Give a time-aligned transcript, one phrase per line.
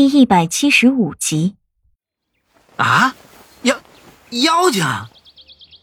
[0.00, 1.56] 第一百七十五集。
[2.76, 3.14] 啊，
[3.64, 3.78] 妖
[4.30, 4.82] 妖精！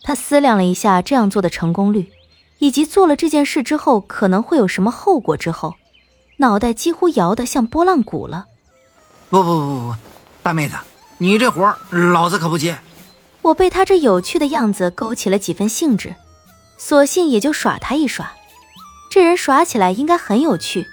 [0.01, 2.12] 他思量了一下这样做的成功率，
[2.58, 5.75] 以及做了这件事之后可能会有什么后果之后，
[6.38, 8.48] 脑袋几乎摇得像拨浪鼓了。
[9.30, 9.96] 不不不不，
[10.42, 10.76] 大妹子，
[11.20, 12.76] 你这活老子可不接。
[13.44, 16.16] 我被他这有趣的样子勾起了几分兴致，
[16.80, 18.34] 索性也就耍他一耍。
[19.12, 20.88] 这人耍起来应该很有趣，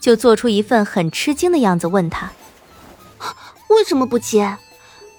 [0.00, 2.30] 就做出一份很吃惊的样子，问他
[3.74, 4.56] ：“为什么不接？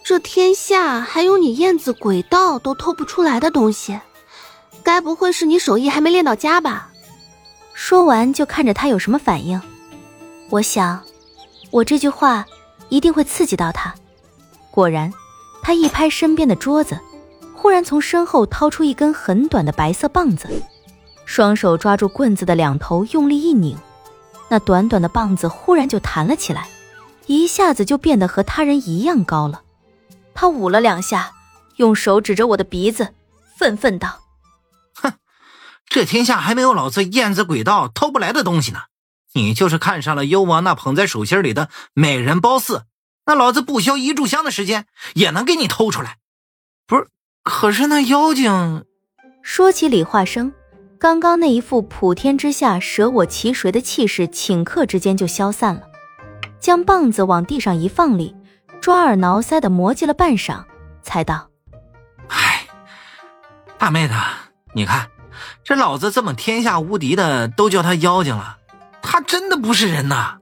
[0.03, 3.99] 这天下还有你燕子鬼道都偷不出来的东西，
[4.83, 6.89] 该不会是你手艺还没练到家吧？”
[7.73, 9.59] 说完就看着他有什么反应。
[10.49, 11.01] 我想，
[11.71, 12.45] 我这句话
[12.89, 13.93] 一定会刺激到他。
[14.69, 15.11] 果然，
[15.61, 16.99] 他一拍身边的桌子，
[17.55, 20.47] 忽然从身后掏出一根很短的白色棒子。
[21.25, 23.77] 双手抓住棍子的两头，用力一拧，
[24.49, 26.67] 那短短的棒子忽然就弹了起来，
[27.27, 29.61] 一下子就变得和他人一样高了。
[30.33, 31.31] 他捂了两下，
[31.77, 33.13] 用手指着我的鼻子，
[33.57, 34.21] 愤愤道
[34.95, 35.13] ：“哼，
[35.85, 38.79] 这天下还没有老子燕子轨道偷不来的东西呢！
[39.33, 42.83] 你就是看上了幽王那捧在手心里的美人褒姒，
[43.25, 46.17] 那老子不消一炷香的时间也能给你偷出来。
[46.85, 47.07] 不是，
[47.43, 48.85] 可是那妖精……
[49.41, 50.53] 说起李化生。”
[50.99, 55.81] 刚刚那一副普天之下舍我其谁的气势，顷刻之间就消散了。
[56.63, 58.33] 将棒子往地上一放里，
[58.79, 60.63] 抓耳挠腮的磨叽了半晌，
[61.01, 61.49] 才道
[62.31, 62.65] ：“哎，
[63.77, 64.13] 大妹子，
[64.73, 65.09] 你看，
[65.61, 68.59] 这老子这么天下无敌的，都叫他妖精了，
[69.01, 70.37] 他真的不是人呐！”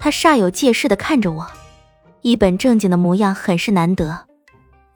[0.00, 1.46] 他煞有介事的看着我，
[2.22, 4.26] 一本正经的模样很是难得。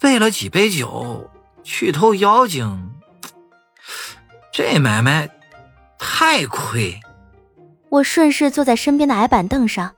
[0.00, 1.30] 为了几杯酒
[1.62, 2.94] 去偷妖精。
[4.50, 5.28] 这买卖
[5.98, 6.98] 太亏。
[7.90, 9.94] 我顺势坐在身边的矮板凳上，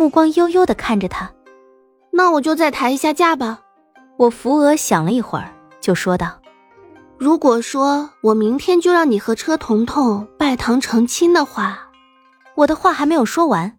[0.00, 1.30] 目光悠悠的看着他。
[2.10, 3.60] 那我就再抬一下价吧。
[4.16, 6.40] 我扶额想了一会儿，就说道
[7.20, 11.90] ：“如果说我明天就让你和车彤彤拜堂成亲的话，
[12.54, 13.76] 我的话还没有说完，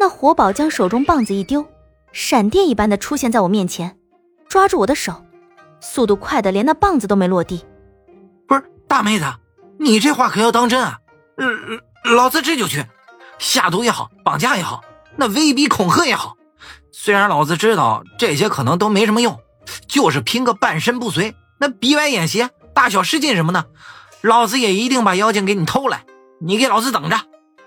[0.00, 1.64] 那活宝将手中棒子一丢，
[2.10, 3.96] 闪电一般的出现在我面前，
[4.48, 5.24] 抓住我的手，
[5.80, 7.64] 速度快的连那棒子都没落地。
[8.48, 9.24] 不是大妹子。
[9.78, 10.98] 你这话可要当真啊！
[11.36, 12.84] 呃，老子这就去，
[13.38, 14.80] 下毒也好，绑架也好，
[15.16, 16.36] 那威逼恐吓也好，
[16.90, 19.38] 虽然老子知道这些可能都没什么用，
[19.86, 23.66] 就是拼个半身不遂，那鼻歪眼斜，大小失禁什么的，
[24.22, 26.04] 老子也一定把妖精给你偷来，
[26.40, 27.16] 你给老子等着！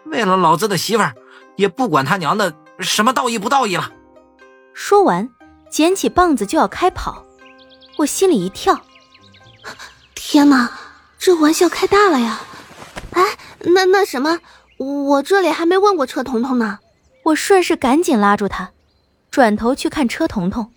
[0.06, 1.16] 为了老子的媳妇儿，
[1.56, 3.92] 也不管他娘的什么道义不道义了。
[4.74, 5.30] 说完，
[5.70, 7.24] 捡起棒子就要开跑，
[7.98, 8.80] 我心里一跳，
[10.16, 10.72] 天哪！
[11.18, 12.40] 这玩笑开大了呀！
[13.12, 13.24] 哎，
[13.62, 14.40] 那那什么，
[14.78, 16.78] 我这里还没问过车彤彤呢。
[17.26, 18.72] 我顺势赶紧拉住他，
[19.32, 20.72] 转头去看车彤彤，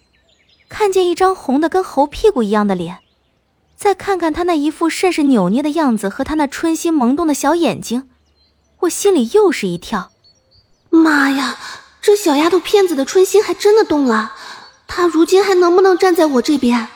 [0.67, 3.01] 看见一张红的跟猴屁股一样的脸，
[3.77, 8.09] 再看看他那一副甚是扭捏的样子和他那春心萌动的小眼睛，
[8.81, 10.11] 我心里又是一跳。
[10.89, 11.59] 妈呀，
[12.01, 14.33] 这小丫头片子的春心还真的动了，
[14.87, 16.89] 她如今还能不能站在我这边？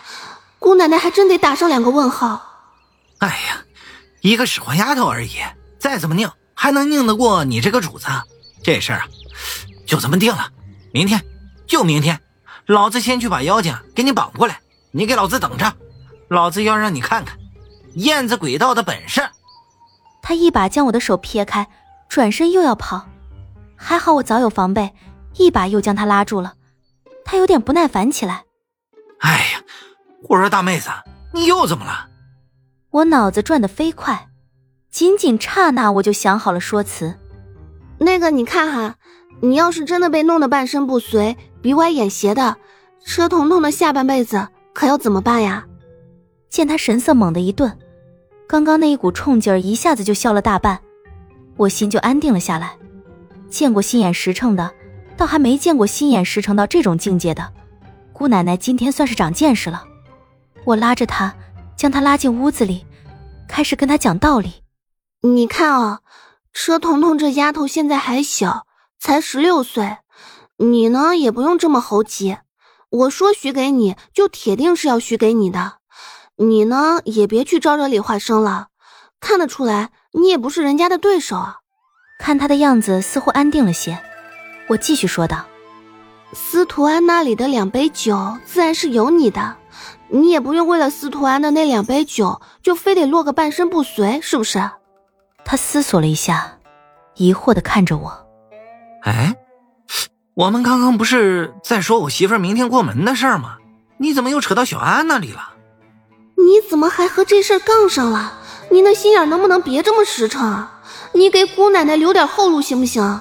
[0.59, 2.71] 姑奶奶还真得打上两个问号。
[3.19, 3.63] 哎呀，
[4.23, 5.37] 一个使唤丫头而已，
[5.79, 8.07] 再怎么拧还能拧得过你这个主子？
[8.63, 9.09] 这事儿啊，
[9.87, 10.51] 就这么定了。
[10.93, 11.21] 明天，
[11.67, 12.21] 就明天，
[12.67, 14.61] 老子先去把妖精给你绑过来，
[14.93, 15.73] 你给老子等着。
[16.29, 17.39] 老子要让你看看
[17.95, 19.21] 燕子轨道的本事。
[20.23, 21.69] 他一把将我的手撇开，
[22.09, 23.07] 转身又要跑，
[23.77, 24.95] 还好我早有防备，
[25.37, 26.55] 一把又将他拉住了。
[27.25, 28.45] 他有点不耐烦起来。
[29.21, 29.63] 哎呀，
[30.29, 30.89] 我说大妹子，
[31.33, 32.09] 你又怎么了？
[32.91, 34.29] 我脑子转得飞快，
[34.91, 37.19] 仅仅刹那，我就想好了说辞。
[38.03, 38.97] 那个，你看哈，
[39.41, 42.57] 你要是真的被弄得半身不遂、鼻歪眼斜的，
[43.05, 45.67] 车彤彤的下半辈子可要怎么办呀？
[46.49, 47.77] 见他神色猛地一顿，
[48.47, 50.79] 刚刚那一股冲劲儿一下子就消了大半，
[51.57, 52.77] 我心就安定了下来。
[53.49, 54.71] 见过心眼实诚的，
[55.17, 57.53] 倒还没见过心眼实诚到这种境界的。
[58.13, 59.85] 姑奶奶今天算是长见识了。
[60.65, 61.35] 我拉着他。
[61.75, 62.87] 将他拉进屋子里，
[63.49, 64.53] 开始跟他讲道理。
[65.23, 66.01] 你看啊，
[66.53, 68.67] 车彤彤这丫头现在还小，
[68.99, 69.97] 才十六岁，
[70.59, 72.37] 你呢也不用这么猴急。
[72.91, 75.75] 我说许给你就铁定是要许给你的，
[76.37, 78.69] 你呢也别去招惹李化生了。
[79.19, 81.57] 看得出来，你也不是人家的对手啊。
[82.19, 83.99] 看他的样子，似乎安定了些。
[84.69, 85.47] 我继续说道
[86.35, 89.57] ：“司徒安那里的两杯酒，自然是有你的。”
[90.15, 94.71] 你也不用为了司徒安的那两杯酒，就非得落个半身不遂，是不是？
[95.45, 96.59] 他思索了一下，
[97.15, 98.27] 疑惑的看着我。
[99.03, 99.37] 哎，
[100.35, 103.57] 我们刚刚不是在说我媳妇儿明天过门的事儿吗？
[103.99, 105.51] 你怎么又扯到小安那里了？
[106.37, 108.39] 你怎么还和这事儿杠上了？
[108.71, 110.81] 你那心眼能不能别这么实诚啊？
[111.13, 113.21] 你给姑奶奶留点后路行不行？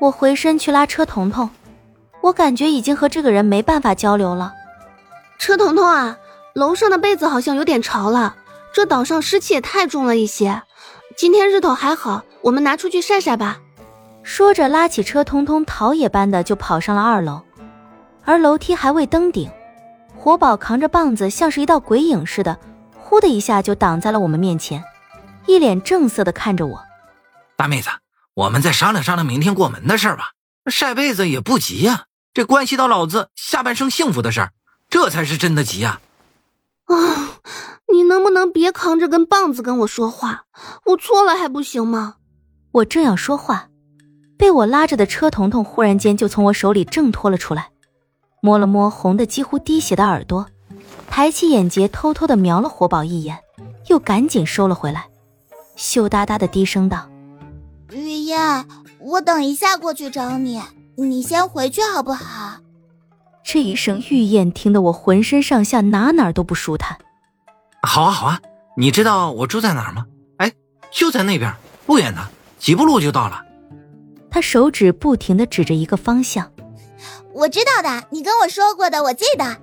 [0.00, 1.50] 我回身去拉车彤彤，
[2.22, 4.54] 我感觉已经和这个人没办法交流了。
[5.38, 6.16] 车彤彤啊，
[6.54, 8.36] 楼上的被子好像有点潮了，
[8.72, 10.62] 这岛上湿气也太重了一些。
[11.20, 13.60] 今天日头还好，我们拿出去晒晒吧。
[14.22, 17.42] 说着，拉起车通通，逃也般的就跑上了二楼，
[18.24, 19.50] 而楼梯还未登顶。
[20.16, 22.58] 活宝扛着棒子，像是一道鬼影似的，
[22.94, 24.82] 呼的一下就挡在了我们面前，
[25.46, 26.82] 一脸正色的看着我。
[27.54, 27.90] 大妹子，
[28.32, 30.30] 我们再商量商量明天过门的事儿吧。
[30.70, 34.52] 晒被子也不急呀，这关系到老子下半生幸福的事儿，
[34.88, 36.00] 这才是真的急呀。
[36.86, 37.19] 啊，你
[38.20, 40.44] 能不能别扛着根棒子跟我说话？
[40.84, 42.16] 我错了还不行吗？
[42.70, 43.68] 我正要说话，
[44.36, 47.70] 被我拉着的车彤彤忽然间就从我手里挣脱了出来。
[48.42, 50.46] 摸了摸红的几乎滴血的耳朵，
[51.08, 53.38] 抬起眼睫偷偷的瞄了火宝一眼，
[53.86, 55.08] 又赶紧收了回来，
[55.74, 57.08] 羞答答的低声道
[57.90, 58.66] ：“雨燕，
[58.98, 60.60] 我等一下过去找你，
[60.96, 62.58] 你先回去好不好？”
[63.42, 66.98] 这一声玉燕听得我浑身上下哪哪都不舒坦。
[67.82, 68.40] 好啊好啊，
[68.76, 70.06] 你知道我住在哪儿吗？
[70.38, 70.52] 哎，
[70.90, 71.52] 就在那边，
[71.86, 72.20] 不远的，
[72.58, 73.42] 几步路就到了。
[74.30, 76.50] 他手指不停的指着一个方向。
[77.32, 79.56] 我知道的，你跟我说过的，我记得。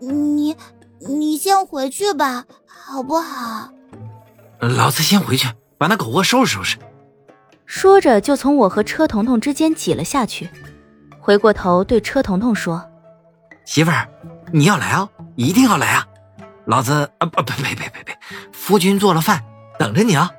[0.00, 0.56] 你，
[1.00, 3.70] 你先回去吧，好不好？
[4.60, 5.48] 老子先回去，
[5.78, 6.76] 把那狗窝收拾收拾。
[7.66, 10.48] 说着，就从我和车彤彤之间挤了下去，
[11.20, 12.84] 回过头对车彤彤说
[13.66, 14.08] ：“媳妇儿，
[14.52, 16.06] 你要来哦，一定要来啊！
[16.68, 18.14] 老子啊不不，呸呸呸呸，
[18.52, 19.42] 夫君做了饭，
[19.78, 20.30] 等着你啊。”